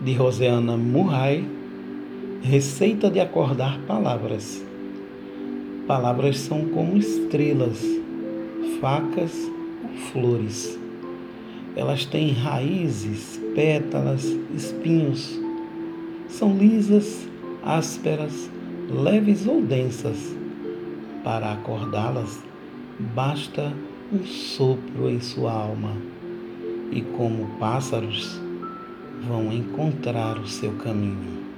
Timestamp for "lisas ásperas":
16.56-18.48